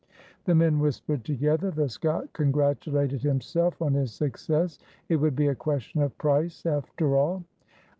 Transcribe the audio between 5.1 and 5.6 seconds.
would be a